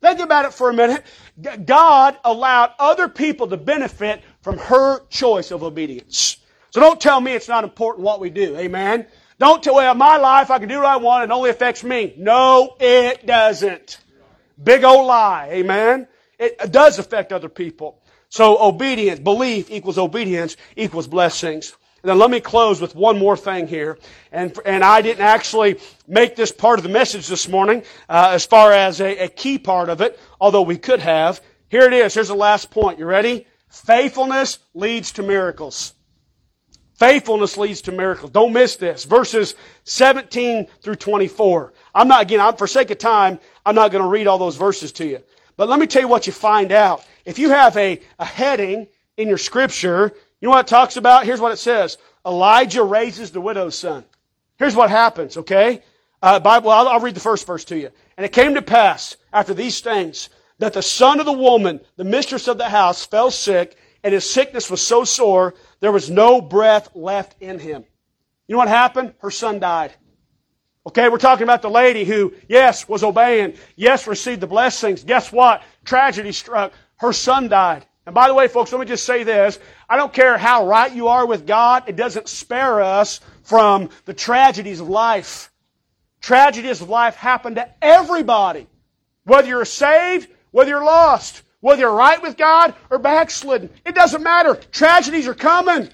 [0.00, 1.04] Think about it for a minute.
[1.64, 6.36] God allowed other people to benefit from her choice of obedience.
[6.70, 8.56] So don't tell me it's not important what we do.
[8.56, 9.06] Amen.
[9.40, 12.14] Don't tell, well, my life, I can do what I want, it only affects me.
[12.16, 13.98] No, it doesn't.
[14.62, 15.48] Big old lie.
[15.50, 16.06] Amen.
[16.38, 18.03] It does affect other people.
[18.34, 21.72] So obedience, belief equals obedience equals blessings.
[22.02, 23.96] And then let me close with one more thing here.
[24.32, 28.44] And, and I didn't actually make this part of the message this morning uh, as
[28.44, 31.40] far as a, a key part of it, although we could have.
[31.68, 32.14] Here it is.
[32.14, 32.98] Here's the last point.
[32.98, 33.46] You ready?
[33.68, 35.94] Faithfulness leads to miracles.
[36.96, 38.32] Faithfulness leads to miracles.
[38.32, 39.04] Don't miss this.
[39.04, 41.72] Verses 17 through 24.
[41.94, 44.56] I'm not, again, I'm, for sake of time, I'm not going to read all those
[44.56, 45.20] verses to you.
[45.56, 47.04] But let me tell you what you find out.
[47.24, 51.24] If you have a, a heading in your scripture you know what it talks about?
[51.24, 51.96] Here's what it says.
[52.26, 54.04] Elijah raises the widow's son.
[54.58, 55.82] Here's what happens, okay?
[56.20, 57.88] Uh, Bible, I'll, I'll read the first verse to you.
[58.18, 62.04] And it came to pass after these things that the son of the woman, the
[62.04, 66.42] mistress of the house, fell sick, and his sickness was so sore there was no
[66.42, 67.82] breath left in him.
[68.46, 69.14] You know what happened?
[69.20, 69.94] Her son died.
[70.86, 75.02] Okay, we're talking about the lady who, yes, was obeying, yes, received the blessings.
[75.04, 75.62] Guess what?
[75.86, 76.74] Tragedy struck.
[76.96, 77.86] Her son died.
[78.06, 79.58] And by the way, folks, let me just say this.
[79.88, 84.14] I don't care how right you are with God, it doesn't spare us from the
[84.14, 85.50] tragedies of life.
[86.20, 88.66] Tragedies of life happen to everybody.
[89.24, 93.70] Whether you're saved, whether you're lost, whether you're right with God or backslidden.
[93.86, 94.54] It doesn't matter.
[94.54, 95.88] Tragedies are coming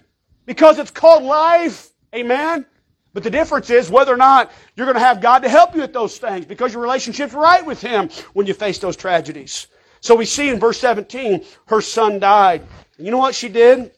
[0.44, 1.90] because it's called life.
[2.14, 2.66] Amen?
[3.12, 5.80] But the difference is whether or not you're going to have God to help you
[5.80, 9.66] with those things because your relationship's right with Him when you face those tragedies.
[10.00, 12.62] So we see in verse 17, her son died.
[12.98, 13.92] You know what she did?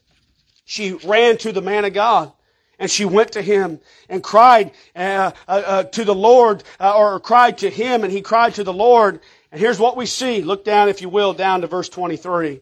[0.65, 2.33] She ran to the man of God.
[2.79, 7.21] And she went to him and cried uh, uh, uh, to the Lord, uh, or
[7.21, 9.21] cried to him, and he cried to the Lord.
[9.53, 10.43] And here's what we see.
[10.43, 12.61] Look down, if you will, down to verse 23.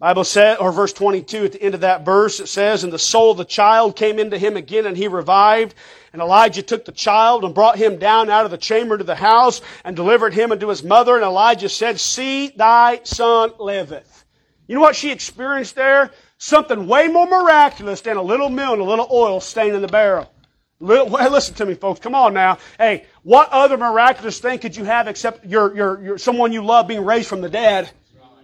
[0.00, 3.00] Bible says, or verse 22 at the end of that verse, it says, And the
[3.00, 5.74] soul of the child came into him again, and he revived.
[6.12, 9.16] And Elijah took the child and brought him down out of the chamber to the
[9.16, 11.16] house and delivered him unto his mother.
[11.16, 14.24] And Elijah said, See, thy son liveth.
[14.68, 16.12] You know what she experienced there?
[16.38, 19.88] Something way more miraculous than a little meal and a little oil staying in the
[19.88, 20.30] barrel.
[20.80, 21.98] Listen to me, folks.
[21.98, 22.58] Come on now.
[22.78, 26.86] Hey, what other miraculous thing could you have except your, your, your, someone you love
[26.86, 27.90] being raised from the dead?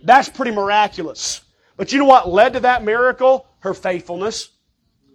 [0.03, 1.44] That's pretty miraculous.
[1.77, 3.47] But you know what led to that miracle?
[3.61, 4.51] Her faithfulness.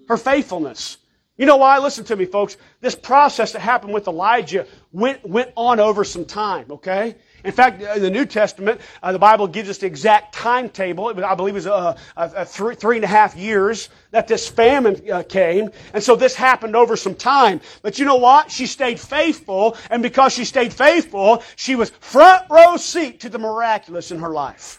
[0.08, 0.98] Her faithfulness.
[1.40, 1.78] You know why?
[1.80, 2.58] Listen to me, folks.
[2.82, 7.16] This process that happened with Elijah went, went on over some time, okay?
[7.46, 11.08] In fact, in the New Testament, uh, the Bible gives us the exact timetable.
[11.24, 15.02] I believe it was uh, uh, three, three and a half years that this famine
[15.10, 15.70] uh, came.
[15.94, 17.62] And so this happened over some time.
[17.84, 18.52] But you know what?
[18.52, 19.78] She stayed faithful.
[19.90, 24.32] And because she stayed faithful, she was front row seat to the miraculous in her
[24.32, 24.79] life.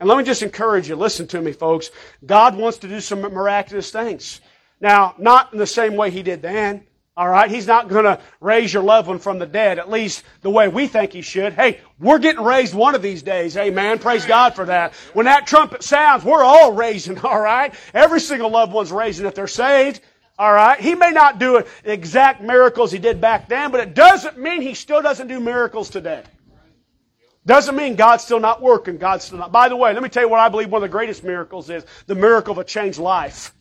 [0.00, 0.96] And let me just encourage you.
[0.96, 1.90] Listen to me, folks.
[2.24, 4.40] God wants to do some miraculous things.
[4.80, 6.84] Now, not in the same way He did then.
[7.16, 7.50] All right?
[7.50, 10.68] He's not going to raise your loved one from the dead, at least the way
[10.68, 11.52] we think He should.
[11.52, 13.56] Hey, we're getting raised one of these days.
[13.56, 13.98] Amen.
[13.98, 14.94] Praise God for that.
[15.14, 17.74] When that trumpet sounds, we're all raising, all right?
[17.92, 20.00] Every single loved one's raising if they're saved.
[20.38, 20.78] All right?
[20.78, 24.74] He may not do exact miracles he did back then, but it doesn't mean he
[24.74, 26.22] still doesn't do miracles today.
[27.48, 28.98] Doesn't mean God's still not working.
[28.98, 29.50] God's still not.
[29.50, 31.70] By the way, let me tell you what I believe one of the greatest miracles
[31.70, 33.54] is the miracle of a changed life.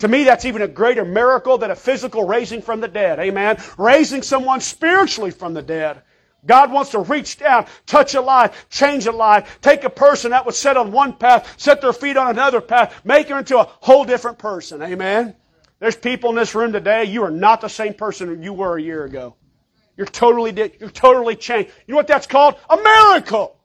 [0.00, 3.20] To me, that's even a greater miracle than a physical raising from the dead.
[3.20, 3.58] Amen.
[3.78, 6.02] Raising someone spiritually from the dead.
[6.44, 10.44] God wants to reach down, touch a life, change a life, take a person that
[10.44, 13.64] was set on one path, set their feet on another path, make her into a
[13.64, 14.82] whole different person.
[14.82, 15.36] Amen.
[15.78, 18.82] There's people in this room today, you are not the same person you were a
[18.82, 19.36] year ago.
[19.96, 21.70] You're totally, you're totally changed.
[21.86, 22.56] You know what that's called?
[22.68, 23.56] A miracle.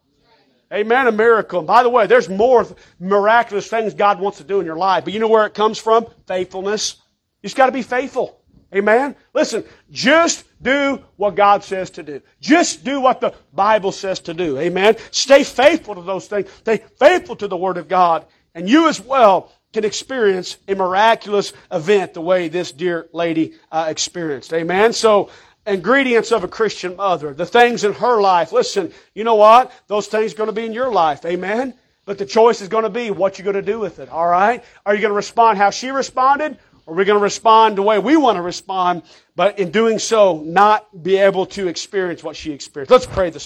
[0.74, 1.08] Amen.
[1.08, 1.60] A miracle.
[1.60, 2.66] And by the way, there's more
[3.00, 5.04] miraculous things God wants to do in your life.
[5.04, 6.08] But you know where it comes from?
[6.28, 6.96] Faithfulness.
[7.42, 8.42] You just got to be faithful.
[8.74, 9.18] Amen.
[9.34, 12.22] Listen, just do what God says to do.
[12.40, 14.58] Just do what the Bible says to do.
[14.60, 14.96] Amen.
[15.12, 16.50] Stay faithful to those things.
[16.60, 18.26] Stay faithful to the Word of God.
[18.56, 23.88] And you as well can experience a miraculous event the way this dear lady uh,
[23.90, 24.54] experienced.
[24.54, 24.94] Amen.
[24.94, 25.30] So,
[25.66, 28.52] ingredients of a Christian mother, the things in her life.
[28.52, 29.72] Listen, you know what?
[29.88, 31.26] Those things are going to be in your life.
[31.26, 31.74] Amen.
[32.06, 34.10] But the choice is going to be what you're going to do with it.
[34.10, 34.64] All right?
[34.86, 36.58] Are you going to respond how she responded?
[36.86, 39.04] Or are we going to respond the way we want to respond,
[39.36, 42.90] but in doing so, not be able to experience what she experienced?
[42.90, 43.40] Let's pray this